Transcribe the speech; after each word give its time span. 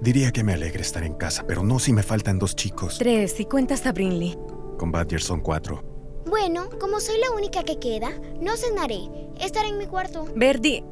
Diría 0.00 0.32
que 0.32 0.42
me 0.42 0.54
alegra 0.54 0.80
estar 0.80 1.02
en 1.04 1.12
casa, 1.12 1.44
pero 1.46 1.62
no 1.62 1.78
si 1.78 1.92
me 1.92 2.02
faltan 2.02 2.38
dos 2.38 2.56
chicos. 2.56 2.96
Tres, 2.98 3.38
y 3.40 3.44
cuentas 3.44 3.84
a 3.84 3.92
Brinley. 3.92 4.38
Con 4.78 4.90
Badger 4.90 5.20
son 5.20 5.40
cuatro. 5.40 5.84
Bueno, 6.24 6.70
como 6.80 6.98
soy 6.98 7.18
la 7.18 7.30
única 7.30 7.62
que 7.62 7.78
queda, 7.78 8.10
no 8.40 8.56
cenaré. 8.56 9.00
Estaré 9.38 9.68
en 9.68 9.76
mi 9.76 9.86
cuarto. 9.86 10.26
Verdi, 10.34 10.82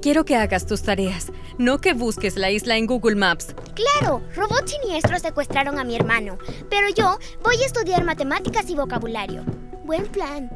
quiero 0.00 0.24
que 0.24 0.36
hagas 0.36 0.66
tus 0.66 0.82
tareas, 0.82 1.32
no 1.58 1.78
que 1.80 1.92
busques 1.92 2.36
la 2.36 2.50
isla 2.50 2.76
en 2.76 2.86
Google 2.86 3.16
Maps. 3.16 3.54
Claro, 3.74 4.22
robots 4.34 4.72
siniestros 4.72 5.22
secuestraron 5.22 5.78
a 5.78 5.84
mi 5.84 5.96
hermano, 5.96 6.38
pero 6.70 6.88
yo 6.94 7.18
voy 7.42 7.56
a 7.62 7.66
estudiar 7.66 8.04
matemáticas 8.04 8.68
y 8.70 8.74
vocabulario. 8.74 9.44
Buen 9.84 10.06
plan. 10.06 10.50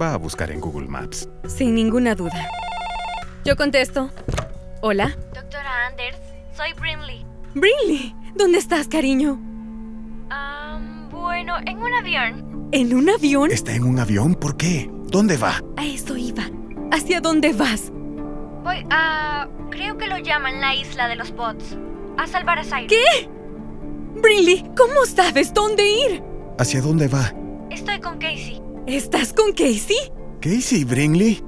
Va 0.00 0.14
a 0.14 0.16
buscar 0.16 0.50
en 0.50 0.60
Google 0.60 0.88
Maps. 0.88 1.28
Sin 1.46 1.74
ninguna 1.74 2.14
duda. 2.14 2.48
Yo 3.44 3.56
contesto. 3.56 4.10
Hola. 4.80 5.16
Doctora 5.34 5.86
Anders, 5.86 6.16
soy 6.56 6.72
Brinley. 6.74 7.24
Brinley, 7.54 8.14
¿dónde 8.34 8.58
estás, 8.58 8.88
cariño? 8.88 9.38
Ah, 10.30 10.78
bueno, 11.10 11.54
en 11.66 11.78
un 11.78 11.94
avión. 11.94 12.68
¿En 12.72 12.92
un 12.94 13.08
avión? 13.08 13.50
¿Está 13.50 13.74
en 13.74 13.84
un 13.84 13.98
avión? 13.98 14.34
¿Por 14.34 14.56
qué? 14.56 14.90
¿Dónde 15.04 15.36
va? 15.36 15.62
A 15.76 15.86
eso 15.86 16.16
iba. 16.16 16.44
¿Hacia 16.90 17.20
dónde 17.20 17.52
vas? 17.52 17.92
Voy 18.64 18.82
a... 18.88 19.46
creo 19.70 19.98
que 19.98 20.06
lo 20.06 20.16
llaman 20.16 20.62
la 20.62 20.74
isla 20.74 21.06
de 21.06 21.16
los 21.16 21.32
bots. 21.32 21.76
A 22.16 22.26
salvar 22.26 22.58
a 22.58 22.64
Cyrus. 22.64 22.88
¿Qué? 22.88 23.28
Brinley, 24.14 24.64
¿cómo 24.74 25.04
sabes 25.04 25.52
dónde 25.52 25.86
ir? 25.86 26.22
¿Hacia 26.58 26.80
dónde 26.80 27.08
va? 27.08 27.30
Estoy 27.70 28.00
con 28.00 28.18
Casey. 28.18 28.62
¿Estás 28.86 29.34
con 29.34 29.52
Casey? 29.52 29.98
¿Casey 30.40 30.84
Brinley? 30.84 31.44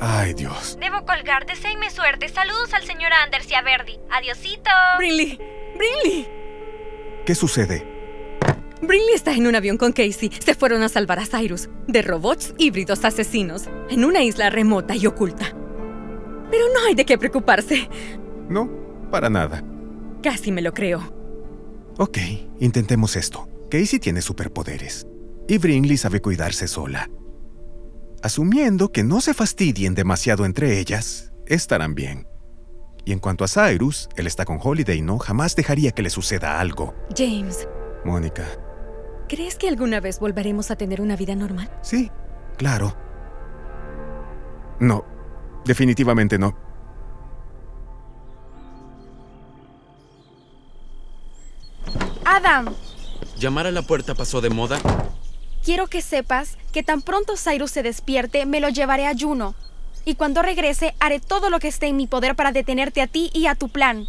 Ay, 0.00 0.34
Dios. 0.34 0.76
Debo 0.78 1.04
colgar. 1.06 1.46
Deseenme 1.46 1.90
suerte. 1.90 2.28
Saludos 2.28 2.74
al 2.74 2.84
señor 2.84 3.12
Anders 3.12 3.50
y 3.50 3.54
a 3.54 3.62
Verdi. 3.62 3.98
Adiosito. 4.10 4.70
Brinley, 4.98 5.38
Brinley. 5.76 6.28
¿Qué 7.24 7.34
sucede? 7.34 7.86
Brinley 8.82 9.14
está 9.14 9.32
en 9.32 9.46
un 9.46 9.54
avión 9.54 9.78
con 9.78 9.92
Casey. 9.92 10.30
Se 10.44 10.54
fueron 10.54 10.82
a 10.82 10.90
salvar 10.90 11.20
a 11.20 11.26
Cyrus 11.26 11.70
de 11.86 12.02
robots 12.02 12.54
híbridos 12.58 13.04
asesinos 13.04 13.64
en 13.88 14.04
una 14.04 14.22
isla 14.22 14.50
remota 14.50 14.94
y 14.94 15.06
oculta. 15.06 15.54
Pero 16.50 16.64
no 16.72 16.86
hay 16.86 16.94
de 16.94 17.04
qué 17.04 17.18
preocuparse. 17.18 17.88
No, 18.48 18.68
para 19.10 19.30
nada. 19.30 19.62
Casi 20.22 20.52
me 20.52 20.62
lo 20.62 20.72
creo. 20.72 21.00
Ok, 21.98 22.18
intentemos 22.58 23.16
esto. 23.16 23.48
Casey 23.70 23.98
tiene 23.98 24.22
superpoderes. 24.22 25.06
Y 25.48 25.58
Brinley 25.58 25.96
sabe 25.96 26.20
cuidarse 26.20 26.66
sola. 26.66 27.08
Asumiendo 28.22 28.92
que 28.92 29.04
no 29.04 29.20
se 29.20 29.34
fastidien 29.34 29.94
demasiado 29.94 30.44
entre 30.44 30.78
ellas, 30.78 31.32
estarán 31.46 31.94
bien. 31.94 32.26
Y 33.04 33.12
en 33.12 33.18
cuanto 33.18 33.44
a 33.44 33.48
Cyrus, 33.48 34.08
él 34.16 34.26
está 34.26 34.44
con 34.44 34.58
Holiday, 34.62 35.00
¿no? 35.00 35.18
Jamás 35.18 35.56
dejaría 35.56 35.92
que 35.92 36.02
le 36.02 36.10
suceda 36.10 36.60
algo. 36.60 36.94
James, 37.16 37.66
Mónica. 38.04 38.44
¿crees 39.30 39.54
que 39.54 39.68
alguna 39.68 40.00
vez 40.00 40.18
volveremos 40.18 40.72
a 40.72 40.76
tener 40.76 41.00
una 41.00 41.14
vida 41.14 41.36
normal? 41.36 41.70
Sí, 41.82 42.10
claro. 42.58 42.96
No, 44.80 45.04
definitivamente 45.64 46.38
no. 46.38 46.56
Adam, 52.24 52.74
¿Llamar 53.38 53.66
a 53.66 53.70
la 53.70 53.82
puerta 53.82 54.14
pasó 54.14 54.40
de 54.40 54.50
moda? 54.50 54.78
quiero 55.64 55.86
que 55.86 56.02
sepas 56.02 56.56
que 56.72 56.82
tan 56.82 57.02
pronto 57.02 57.34
Cyrus 57.36 57.70
se 57.70 57.82
despierte, 57.82 58.46
me 58.46 58.60
lo 58.60 58.68
llevaré 58.68 59.06
a 59.06 59.14
Juno. 59.18 59.54
Y 60.04 60.14
cuando 60.14 60.42
regrese, 60.42 60.94
haré 61.00 61.20
todo 61.20 61.50
lo 61.50 61.58
que 61.58 61.68
esté 61.68 61.86
en 61.86 61.96
mi 61.96 62.06
poder 62.06 62.34
para 62.34 62.52
detenerte 62.52 63.02
a 63.02 63.06
ti 63.06 63.30
y 63.34 63.46
a 63.46 63.54
tu 63.54 63.68
plan. 63.68 64.06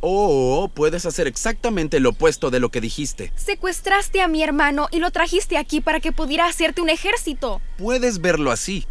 Oh, 0.00 0.70
puedes 0.72 1.06
hacer 1.06 1.26
exactamente 1.26 2.00
lo 2.00 2.10
opuesto 2.10 2.50
de 2.50 2.60
lo 2.60 2.70
que 2.70 2.80
dijiste. 2.80 3.32
Secuestraste 3.36 4.20
a 4.20 4.28
mi 4.28 4.42
hermano 4.42 4.88
y 4.90 5.00
lo 5.00 5.10
trajiste 5.10 5.58
aquí 5.58 5.80
para 5.80 6.00
que 6.00 6.12
pudiera 6.12 6.46
hacerte 6.46 6.80
un 6.80 6.90
ejército. 6.90 7.60
Puedes 7.78 8.20
verlo 8.20 8.50
así. 8.50 8.86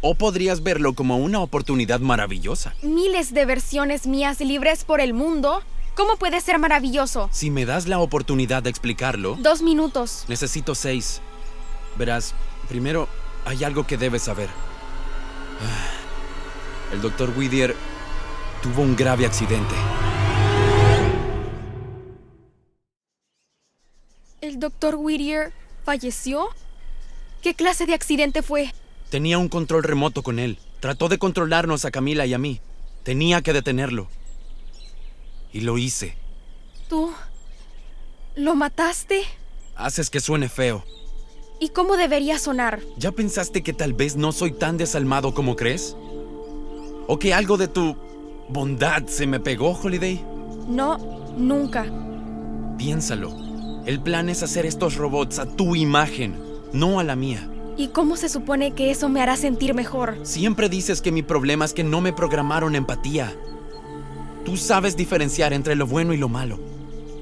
O 0.00 0.14
podrías 0.14 0.62
verlo 0.62 0.92
como 0.94 1.16
una 1.18 1.40
oportunidad 1.40 2.00
maravillosa. 2.00 2.74
Miles 2.82 3.32
de 3.34 3.44
versiones 3.44 4.06
mías 4.06 4.40
libres 4.40 4.84
por 4.84 5.00
el 5.00 5.14
mundo. 5.14 5.62
¿Cómo 5.94 6.16
puede 6.16 6.40
ser 6.42 6.58
maravilloso? 6.58 7.28
Si 7.32 7.50
me 7.50 7.64
das 7.64 7.86
la 7.88 7.98
oportunidad 8.00 8.62
de 8.62 8.70
explicarlo, 8.70 9.36
Dos 9.40 9.62
minutos. 9.62 10.24
necesito 10.28 10.74
seis. 10.74 11.22
Verás, 11.96 12.34
primero, 12.68 13.08
hay 13.46 13.64
algo 13.64 13.86
que 13.86 13.96
debes 13.96 14.22
saber. 14.22 14.50
Ah, 15.62 16.92
El 16.92 17.00
doctor 17.00 17.32
Whittier 17.34 17.74
tuvo 18.62 18.82
un 18.82 18.94
grave 18.94 19.24
accidente. 19.24 19.74
¿El 24.42 24.60
doctor 24.60 24.96
Whittier 24.96 25.52
falleció? 25.84 26.48
¿Qué 27.42 27.54
clase 27.54 27.86
de 27.86 27.94
accidente 27.94 28.42
fue? 28.42 28.72
Tenía 29.10 29.38
un 29.38 29.48
control 29.48 29.82
remoto 29.82 30.22
con 30.22 30.38
él. 30.38 30.58
Trató 30.80 31.08
de 31.08 31.18
controlarnos 31.18 31.84
a 31.84 31.90
Camila 31.90 32.26
y 32.26 32.34
a 32.34 32.38
mí. 32.38 32.60
Tenía 33.02 33.42
que 33.42 33.52
detenerlo. 33.52 34.08
Y 35.52 35.60
lo 35.60 35.78
hice. 35.78 36.16
¿Tú 36.88 37.12
lo 38.34 38.54
mataste? 38.54 39.22
Haces 39.74 40.10
que 40.10 40.20
suene 40.20 40.48
feo. 40.48 40.84
¿Y 41.58 41.70
cómo 41.70 41.96
debería 41.96 42.38
sonar? 42.38 42.80
¿Ya 42.98 43.12
pensaste 43.12 43.62
que 43.62 43.72
tal 43.72 43.94
vez 43.94 44.16
no 44.16 44.32
soy 44.32 44.52
tan 44.52 44.76
desalmado 44.76 45.32
como 45.34 45.56
crees? 45.56 45.96
¿O 47.06 47.18
que 47.18 47.32
algo 47.32 47.56
de 47.56 47.68
tu 47.68 47.96
bondad 48.48 49.06
se 49.06 49.26
me 49.26 49.40
pegó, 49.40 49.70
Holiday? 49.70 50.22
No, 50.68 50.98
nunca. 51.36 51.86
Piénsalo. 52.76 53.34
El 53.86 54.00
plan 54.00 54.28
es 54.28 54.42
hacer 54.42 54.66
estos 54.66 54.96
robots 54.96 55.38
a 55.38 55.46
tu 55.46 55.76
imagen, 55.76 56.36
no 56.72 57.00
a 57.00 57.04
la 57.04 57.16
mía. 57.16 57.48
¿Y 57.78 57.88
cómo 57.88 58.16
se 58.16 58.30
supone 58.30 58.70
que 58.70 58.90
eso 58.90 59.10
me 59.10 59.20
hará 59.20 59.36
sentir 59.36 59.74
mejor? 59.74 60.16
Siempre 60.22 60.70
dices 60.70 61.02
que 61.02 61.12
mi 61.12 61.22
problema 61.22 61.66
es 61.66 61.74
que 61.74 61.84
no 61.84 62.00
me 62.00 62.14
programaron 62.14 62.74
empatía. 62.74 63.34
Tú 64.46 64.56
sabes 64.56 64.96
diferenciar 64.96 65.52
entre 65.52 65.76
lo 65.76 65.86
bueno 65.86 66.14
y 66.14 66.16
lo 66.16 66.30
malo. 66.30 66.58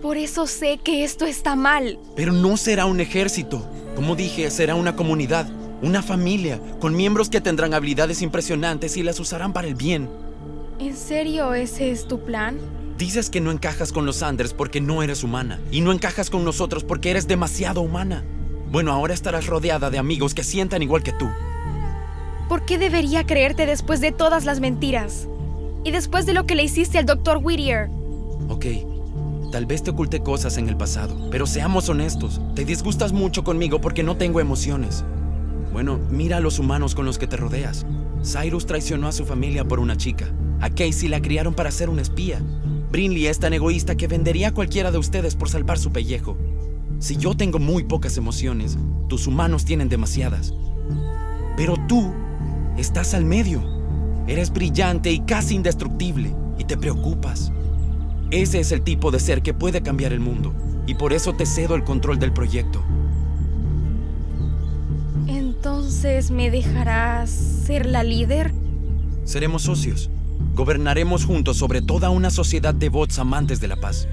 Por 0.01 0.17
eso 0.17 0.47
sé 0.47 0.79
que 0.79 1.03
esto 1.03 1.25
está 1.25 1.57
mal. 1.57 1.99
Pero 2.15 2.33
no 2.33 2.57
será 2.57 2.87
un 2.87 3.01
ejército. 3.01 3.69
Como 3.97 4.15
dije, 4.15 4.49
será 4.51 4.77
una 4.77 4.95
comunidad, 4.95 5.51
una 5.83 6.03
familia, 6.03 6.61
con 6.79 6.95
miembros 6.95 7.31
que 7.31 7.41
tendrán 7.41 7.75
habilidades 7.75 8.23
impresionantes 8.23 8.97
y 8.97 9.03
las 9.03 9.19
usarán 9.19 9.53
para 9.53 9.67
el 9.67 9.75
bien. 9.75 10.09
¿En 10.79 10.97
serio 10.97 11.55
ese 11.55 11.91
es 11.91 12.07
tu 12.07 12.21
plan? 12.21 12.59
Dices 12.97 13.29
que 13.29 13.41
no 13.41 13.51
encajas 13.51 13.91
con 13.91 14.07
los 14.07 14.23
Anders 14.23 14.53
porque 14.53 14.81
no 14.81 15.03
eres 15.03 15.25
humana. 15.25 15.61
Y 15.73 15.81
no 15.81 15.91
encajas 15.91 16.31
con 16.31 16.45
nosotros 16.45 16.85
porque 16.85 17.11
eres 17.11 17.27
demasiado 17.27 17.81
humana. 17.81 18.25
Bueno, 18.75 18.91
ahora 18.91 19.15
estarás 19.15 19.47
rodeada 19.47 19.89
de 19.89 19.99
amigos 19.99 20.35
que 20.35 20.43
sientan 20.43 20.83
igual 20.83 21.05
que 21.05 21.13
tú. 21.13 21.31
¿Por 22.49 22.67
qué 22.67 22.77
debería 22.77 23.25
creerte 23.25 23.67
después 23.67 24.01
de 24.01 24.11
todas 24.11 24.45
las 24.45 24.59
mentiras? 24.59 25.29
Y 25.85 25.93
después 25.93 26.27
de 26.27 26.35
lo 26.35 26.45
que 26.45 26.57
le 26.57 26.65
hiciste 26.65 26.99
al 26.99 27.07
Dr. 27.07 27.39
Whittier. 27.41 27.89
Ok, 28.49 28.67
tal 29.53 29.67
vez 29.67 29.85
te 29.85 29.91
oculté 29.93 30.25
cosas 30.25 30.59
en 30.59 30.69
el 30.69 30.77
pasado, 30.77 31.31
pero 31.31 31.47
seamos 31.47 31.89
honestos. 31.89 32.41
Te 32.57 32.65
disgustas 32.65 33.13
mucho 33.13 33.45
conmigo 33.45 33.81
porque 33.81 34.03
no 34.03 34.17
tengo 34.17 34.41
emociones. 34.41 35.05
Bueno, 35.73 36.01
mira 36.11 36.39
a 36.39 36.41
los 36.41 36.59
humanos 36.59 36.97
con 36.97 37.05
los 37.05 37.17
que 37.17 37.29
te 37.29 37.37
rodeas. 37.37 37.87
Cyrus 38.25 38.67
traicionó 38.67 39.07
a 39.07 39.13
su 39.13 39.25
familia 39.25 39.65
por 39.65 39.79
una 39.79 39.97
chica. 39.97 40.35
A 40.61 40.69
Casey 40.69 41.07
la 41.07 41.23
criaron 41.23 41.55
para 41.55 41.71
ser 41.71 41.91
una 41.91 42.03
espía. 42.03 42.43
Brinley 42.91 43.29
es 43.29 43.39
tan 43.39 43.53
egoísta 43.53 43.95
que 43.95 44.09
vendería 44.09 44.49
a 44.49 44.55
cualquiera 44.55 44.91
de 44.91 44.99
ustedes 44.99 45.37
por 45.37 45.49
salvar 45.49 45.79
su 45.79 45.93
pellejo. 45.93 46.37
Si 46.99 47.17
yo 47.17 47.35
tengo 47.35 47.59
muy 47.59 47.85
pocas 47.85 48.17
emociones, 48.17 48.79
tus 49.09 49.27
humanos 49.27 49.65
tienen 49.65 49.89
demasiadas. 49.89 50.55
Pero 51.57 51.77
tú 51.89 52.13
estás 52.77 53.15
al 53.15 53.25
medio. 53.25 53.63
Eres 54.27 54.53
brillante 54.53 55.11
y 55.11 55.21
casi 55.21 55.55
indestructible. 55.55 56.35
Y 56.59 56.65
te 56.65 56.77
preocupas. 56.77 57.53
Ese 58.31 58.61
es 58.61 58.73
el 58.73 58.83
tipo 58.83 59.11
de 59.11 59.21
ser 59.21 59.43
que 59.43 59.55
puede 59.55 59.83
cambiar 59.83 60.13
el 60.13 60.21
mundo 60.21 60.53
y 60.87 60.95
por 60.95 61.13
eso 61.13 61.35
te 61.35 61.47
cedo 61.47 61.75
el 61.75 61.85
control 61.85 62.19
del 62.19 62.33
proyecto. 62.33 62.83
Entonces, 65.27 66.31
¿me 66.31 66.51
dejarás 66.51 67.31
ser 67.31 67.87
la 67.87 68.03
líder? 68.03 68.53
Seremos 69.25 69.63
socios. 69.63 70.11
Gobernaremos 70.55 71.25
juntos 71.25 71.57
sobre 71.57 71.81
toda 71.81 72.11
una 72.11 72.31
sociedad 72.31 72.75
de 72.75 72.89
bots 72.89 73.19
amantes 73.19 73.61
de 73.61 73.69
la 73.69 73.77
paz. 73.77 74.09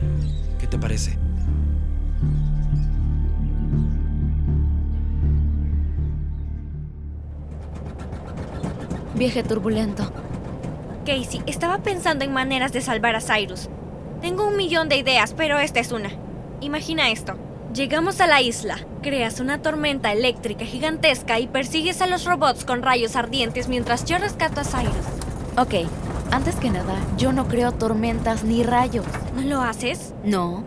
¿Qué 0.60 0.68
te 0.68 0.78
parece? 0.78 1.18
Viaje 9.22 9.44
turbulento. 9.44 10.12
Casey, 11.06 11.44
estaba 11.46 11.78
pensando 11.84 12.26
en 12.26 12.34
maneras 12.34 12.74
de 12.74 12.82
salvar 12.82 13.16
a 13.16 13.22
Cyrus. 13.22 13.70
Tengo 14.20 14.48
un 14.48 14.58
millón 14.58 14.90
de 14.90 14.98
ideas, 14.98 15.36
pero 15.38 15.60
esta 15.60 15.80
es 15.80 15.92
una. 15.92 16.10
Imagina 16.60 17.12
esto. 17.12 17.36
Llegamos 17.72 18.20
a 18.20 18.26
la 18.26 18.42
isla, 18.42 18.80
creas 19.04 19.40
una 19.40 19.62
tormenta 19.62 20.12
eléctrica 20.12 20.66
gigantesca 20.66 21.40
y 21.40 21.46
persigues 21.46 22.02
a 22.02 22.08
los 22.08 22.26
robots 22.26 22.66
con 22.66 22.82
rayos 22.82 23.16
ardientes 23.16 23.68
mientras 23.68 24.06
yo 24.06 24.18
rescato 24.18 24.62
a 24.62 24.64
Cyrus. 24.64 24.96
Ok, 25.56 25.88
antes 26.32 26.56
que 26.56 26.72
nada, 26.72 26.96
yo 27.16 27.32
no 27.32 27.48
creo 27.48 27.74
tormentas 27.74 28.44
ni 28.44 28.64
rayos. 28.64 29.06
¿No 29.36 29.44
lo 29.44 29.62
haces? 29.62 30.16
No. 30.24 30.64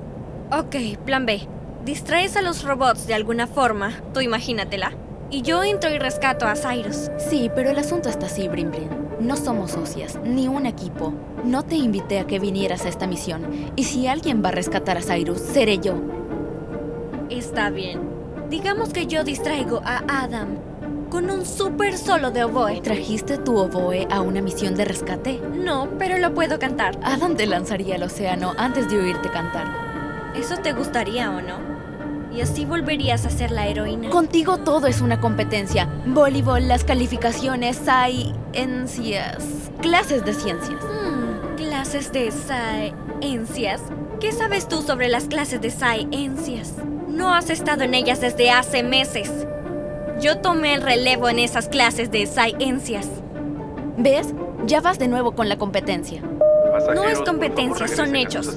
Ok, 0.52 0.76
plan 1.04 1.26
B. 1.26 1.48
Distraes 1.84 2.36
a 2.36 2.40
los 2.40 2.62
robots 2.62 3.08
de 3.08 3.14
alguna 3.14 3.48
forma, 3.48 4.00
tú 4.12 4.20
imagínatela. 4.20 4.92
Y 5.34 5.42
yo 5.42 5.64
entro 5.64 5.90
y 5.90 5.98
rescato 5.98 6.46
a 6.46 6.54
Cyrus. 6.54 7.10
Sí, 7.18 7.50
pero 7.56 7.70
el 7.70 7.78
asunto 7.80 8.08
está 8.08 8.26
así, 8.26 8.46
Brin. 8.46 8.70
No 9.18 9.34
somos 9.36 9.72
socias, 9.72 10.16
ni 10.22 10.46
un 10.46 10.64
equipo. 10.64 11.12
No 11.42 11.64
te 11.64 11.74
invité 11.74 12.20
a 12.20 12.24
que 12.24 12.38
vinieras 12.38 12.84
a 12.84 12.88
esta 12.88 13.08
misión. 13.08 13.72
Y 13.74 13.82
si 13.82 14.06
alguien 14.06 14.44
va 14.44 14.50
a 14.50 14.52
rescatar 14.52 14.96
a 14.96 15.02
Cyrus, 15.02 15.40
seré 15.40 15.78
yo. 15.78 15.96
Está 17.30 17.70
bien. 17.70 18.00
Digamos 18.48 18.90
que 18.90 19.08
yo 19.08 19.24
distraigo 19.24 19.80
a 19.84 20.04
Adam 20.06 20.50
con 21.10 21.28
un 21.28 21.44
super 21.44 21.98
solo 21.98 22.30
de 22.30 22.44
oboe. 22.44 22.80
¿Trajiste 22.80 23.36
tu 23.36 23.58
oboe 23.58 24.06
a 24.12 24.20
una 24.20 24.40
misión 24.40 24.76
de 24.76 24.84
rescate? 24.84 25.40
No, 25.52 25.88
pero 25.98 26.16
lo 26.18 26.32
puedo 26.32 26.60
cantar. 26.60 26.96
Adam 27.02 27.34
te 27.34 27.46
lanzaría 27.46 27.96
al 27.96 28.04
océano 28.04 28.52
antes 28.56 28.88
de 28.88 29.00
oírte 29.00 29.28
cantar. 29.30 29.66
¿Eso 30.36 30.58
te 30.58 30.72
gustaría 30.74 31.32
o 31.32 31.40
no? 31.40 31.73
Y 32.34 32.40
así 32.40 32.64
volverías 32.64 33.24
a 33.26 33.30
ser 33.30 33.52
la 33.52 33.68
heroína. 33.68 34.10
Contigo 34.10 34.58
todo 34.58 34.88
es 34.88 35.00
una 35.00 35.20
competencia. 35.20 35.88
Voleibol, 36.04 36.66
las 36.66 36.82
calificaciones, 36.82 37.80
ciencias. 38.52 39.70
Clases 39.80 40.24
de 40.24 40.34
ciencias. 40.34 40.80
Hmm, 40.82 41.54
clases 41.56 42.10
de 42.12 42.32
ciencias. 43.20 43.82
¿Qué 44.20 44.32
sabes 44.32 44.66
tú 44.66 44.82
sobre 44.82 45.08
las 45.08 45.24
clases 45.24 45.60
de 45.60 45.70
ciencias? 45.70 46.74
No 47.08 47.32
has 47.32 47.50
estado 47.50 47.84
en 47.84 47.94
ellas 47.94 48.20
desde 48.20 48.50
hace 48.50 48.82
meses. 48.82 49.30
Yo 50.20 50.38
tomé 50.38 50.74
el 50.74 50.82
relevo 50.82 51.28
en 51.28 51.38
esas 51.38 51.68
clases 51.68 52.10
de 52.10 52.26
ciencias. 52.26 53.08
¿Ves? 53.96 54.34
Ya 54.66 54.80
vas 54.80 54.98
de 54.98 55.06
nuevo 55.06 55.36
con 55.36 55.48
la 55.48 55.56
competencia. 55.56 56.22
No 56.94 57.04
es 57.04 57.20
competencia, 57.20 57.86
son 57.86 58.16
hechos. 58.16 58.56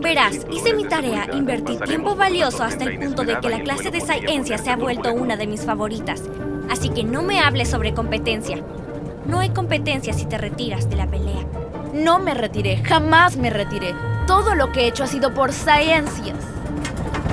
Verás, 0.00 0.38
hice 0.50 0.74
mi 0.74 0.84
tarea, 0.84 1.26
invertí 1.32 1.78
tiempo 1.78 2.16
valioso 2.16 2.64
hasta 2.64 2.84
el 2.84 2.98
punto 2.98 3.24
de 3.24 3.38
que 3.38 3.48
la 3.48 3.60
clase 3.60 3.90
de 3.90 4.00
ciencia 4.00 4.58
se 4.58 4.70
ha 4.70 4.76
vuelto 4.76 5.12
una 5.12 5.36
de 5.36 5.46
mis 5.46 5.64
favoritas. 5.64 6.22
Así 6.70 6.88
que 6.90 7.04
no 7.04 7.22
me 7.22 7.40
hables 7.40 7.70
sobre 7.70 7.94
competencia. 7.94 8.58
No 9.26 9.40
hay 9.40 9.50
competencia 9.50 10.12
si 10.12 10.26
te 10.26 10.38
retiras 10.38 10.88
de 10.90 10.96
la 10.96 11.06
pelea. 11.06 11.44
No 11.94 12.18
me 12.18 12.34
retiré, 12.34 12.78
jamás 12.84 13.36
me 13.36 13.50
retiré. 13.50 13.94
Todo 14.26 14.54
lo 14.54 14.72
que 14.72 14.82
he 14.82 14.88
hecho 14.88 15.04
ha 15.04 15.06
sido 15.06 15.32
por 15.32 15.52
ciencias. 15.52 16.36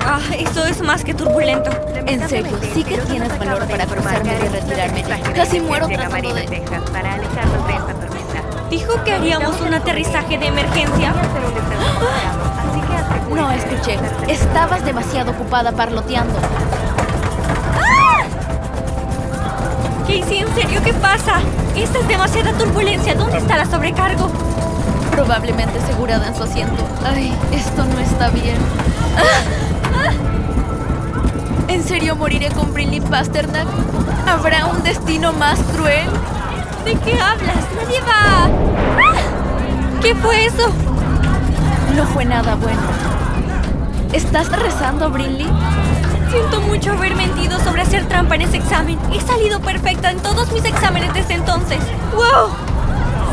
Ah, 0.06 0.20
eso 0.38 0.64
es 0.66 0.80
más 0.82 1.04
que 1.04 1.14
turbulento. 1.14 1.70
En 2.06 2.28
serio, 2.28 2.56
sí 2.72 2.84
que 2.84 2.98
tienes 2.98 3.36
valor 3.38 3.66
para 3.66 3.86
cruzarme 3.86 4.32
y 4.34 4.48
retirarme. 4.48 5.02
Casi 5.34 5.60
muero 5.60 5.88
tratando 5.88 6.34
de... 6.34 6.44
¿Dijo 8.74 9.04
que 9.04 9.12
haríamos 9.12 9.60
un 9.60 9.72
aterrizaje 9.72 10.36
de 10.36 10.48
emergencia? 10.48 11.14
No 13.32 13.52
escuché. 13.52 14.00
Estabas 14.26 14.84
demasiado 14.84 15.30
ocupada 15.30 15.70
parloteando. 15.70 16.34
Casey, 20.08 20.38
¿en 20.38 20.52
serio 20.56 20.80
qué 20.82 20.92
pasa? 20.94 21.34
Esta 21.76 22.00
es 22.00 22.08
demasiada 22.08 22.52
turbulencia. 22.54 23.14
¿Dónde 23.14 23.38
está 23.38 23.56
la 23.56 23.66
sobrecargo? 23.66 24.28
Probablemente 25.12 25.78
asegurada 25.78 26.26
en 26.26 26.34
su 26.34 26.42
asiento. 26.42 26.82
Ay, 27.06 27.32
esto 27.52 27.84
no 27.84 28.00
está 28.00 28.30
bien. 28.30 28.56
¿En 31.68 31.84
serio 31.84 32.16
moriré 32.16 32.50
con 32.50 32.74
Brinley 32.74 33.00
Pasternak? 33.00 33.68
¿Habrá 34.26 34.66
un 34.66 34.82
destino 34.82 35.32
más 35.32 35.60
cruel? 35.76 36.08
¿De 36.84 36.94
qué 36.96 37.18
hablas? 37.18 37.64
¡Nadie 37.76 38.00
va! 38.02 38.46
¡Ah! 38.46 40.00
¿Qué 40.02 40.14
fue 40.14 40.44
eso? 40.44 40.70
No 41.96 42.04
fue 42.06 42.24
nada 42.24 42.54
bueno. 42.56 42.82
¿Estás 44.12 44.50
rezando, 44.50 45.10
Brinley? 45.10 45.48
Siento 46.30 46.60
mucho 46.60 46.92
haber 46.92 47.14
mentido 47.16 47.58
sobre 47.60 47.82
hacer 47.82 48.06
trampa 48.06 48.34
en 48.34 48.42
ese 48.42 48.58
examen. 48.58 48.98
He 49.12 49.20
salido 49.20 49.60
perfecta 49.60 50.10
en 50.10 50.18
todos 50.18 50.52
mis 50.52 50.64
exámenes 50.64 51.14
desde 51.14 51.34
entonces. 51.34 51.78
¡Wow! 52.14 52.50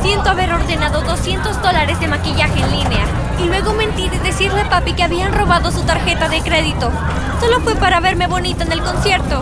Siento 0.02 0.30
haber 0.30 0.54
ordenado 0.54 1.02
200 1.02 1.62
dólares 1.62 2.00
de 2.00 2.08
maquillaje 2.08 2.62
en 2.62 2.72
línea 2.72 3.21
y 3.44 3.48
luego 3.48 3.74
mentir 3.74 4.14
y 4.14 4.18
decirle 4.20 4.62
a 4.62 4.70
papi 4.70 4.94
que 4.94 5.04
habían 5.04 5.34
robado 5.34 5.72
su 5.72 5.84
tarjeta 5.84 6.30
de 6.30 6.42
crédito. 6.42 6.92
Solo 7.40 7.60
fue 7.62 7.76
para 7.76 8.00
verme 8.00 8.28
bonita 8.28 8.64
en 8.64 8.72
el 8.72 8.82
concierto. 8.82 9.42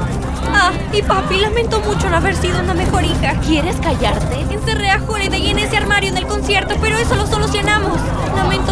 Ah, 0.54 0.72
y 0.94 1.01
papi, 1.01 1.38
lamento 1.38 1.80
mucho 1.81 2.10
no 2.10 2.18
haber 2.18 2.36
sido 2.36 2.60
una 2.60 2.74
mejor 2.74 3.04
hija. 3.04 3.36
¿Quieres 3.46 3.75
callarte? 3.78 4.42
Encerré 4.51 4.90
a 4.90 5.01
Holiday 5.06 5.50
en 5.50 5.60
ese 5.60 5.78
armario 5.78 6.10
en 6.10 6.18
el 6.18 6.28
concierto, 6.28 6.75
pero 6.81 6.98
eso 6.98 7.16
lo 7.16 7.28
solucionamos. 7.28 8.00
Lamento 8.36 8.69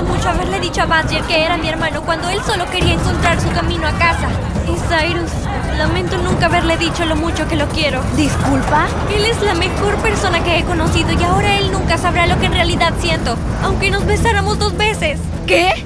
dicho 0.68 0.82
a 0.82 0.86
Badger 0.86 1.24
que 1.24 1.46
era 1.46 1.56
mi 1.56 1.70
hermano 1.70 2.02
cuando 2.02 2.28
él 2.28 2.42
solo 2.46 2.66
quería 2.70 2.94
encontrar 2.94 3.40
su 3.40 3.50
camino 3.52 3.88
a 3.88 3.94
casa. 3.94 4.28
Y 4.66 4.76
Cyrus, 4.90 5.32
lamento 5.78 6.18
nunca 6.18 6.48
haberle 6.48 6.76
dicho 6.76 7.06
lo 7.06 7.16
mucho 7.16 7.48
que 7.48 7.56
lo 7.56 7.70
quiero. 7.70 8.02
¿Disculpa? 8.18 8.88
Él 9.16 9.24
es 9.24 9.42
la 9.42 9.54
mejor 9.54 9.96
persona 10.00 10.44
que 10.44 10.60
he 10.60 10.64
conocido 10.66 11.14
y 11.14 11.24
ahora 11.24 11.58
él 11.58 11.72
nunca 11.72 11.98
sabrá 11.98 12.28
lo 12.28 12.38
que 12.42 12.48
en 12.48 12.54
realidad 12.54 12.94
siento, 13.00 13.38
aunque 13.64 13.92
nos 13.92 14.06
besáramos 14.06 14.60
dos 14.60 14.76
veces. 14.76 15.22
¿Qué? 15.46 15.86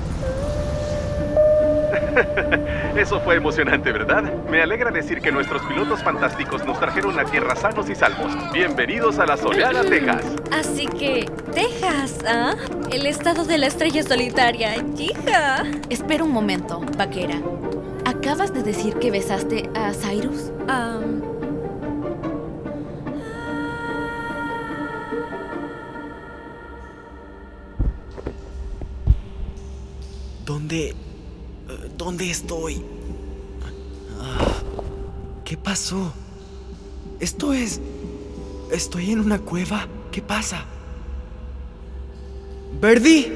Eso 2.95 3.19
fue 3.21 3.35
emocionante, 3.35 3.91
¿verdad? 3.91 4.23
Me 4.49 4.61
alegra 4.61 4.91
decir 4.91 5.21
que 5.21 5.31
nuestros 5.31 5.61
pilotos 5.63 6.03
fantásticos 6.03 6.65
nos 6.65 6.79
trajeron 6.79 7.19
a 7.19 7.25
tierra 7.25 7.55
sanos 7.55 7.89
y 7.89 7.95
salvos. 7.95 8.31
Bienvenidos 8.53 9.19
a 9.19 9.25
la 9.25 9.37
soleada 9.37 9.83
Texas. 9.83 10.23
Así 10.51 10.87
que, 10.87 11.29
Texas, 11.53 12.19
¿ah? 12.27 12.55
El 12.91 13.05
estado 13.05 13.45
de 13.45 13.57
la 13.57 13.67
estrella 13.67 14.03
solitaria, 14.03 14.75
hija. 14.97 15.63
Espera 15.89 16.23
un 16.23 16.31
momento, 16.31 16.81
vaquera. 16.97 17.41
¿Acabas 18.05 18.53
de 18.53 18.63
decir 18.63 18.95
que 18.95 19.11
besaste 19.11 19.69
a 19.75 19.93
Cyrus? 19.93 20.51
Um, 20.67 21.21
¿Dónde... 30.45 30.95
¿Dónde 31.97 32.29
estoy? 32.29 32.81
Ah, 34.19 34.61
¿Qué 35.45 35.57
pasó? 35.57 36.13
Esto 37.19 37.53
es... 37.53 37.79
¿Estoy 38.71 39.11
en 39.11 39.19
una 39.19 39.39
cueva? 39.39 39.87
¿Qué 40.11 40.21
pasa? 40.21 40.65
¿Birdie? 42.81 43.31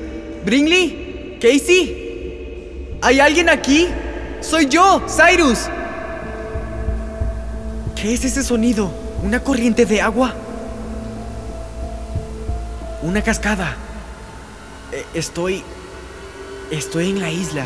¿Brinley? 0.45 1.37
¿Casey? 1.41 2.97
¿Hay 3.01 3.19
alguien 3.19 3.49
aquí? 3.49 3.87
¡Soy 4.41 4.67
yo, 4.67 5.03
Cyrus! 5.07 5.67
¿Qué 7.95 8.13
es 8.13 8.23
ese 8.23 8.43
sonido? 8.43 8.91
¿Una 9.23 9.43
corriente 9.43 9.85
de 9.85 10.01
agua? 10.01 10.33
¿Una 13.01 13.21
cascada? 13.21 13.75
Eh, 14.91 15.05
Estoy... 15.13 15.63
Estoy 16.71 17.11
en 17.11 17.21
la 17.21 17.31
isla. 17.31 17.65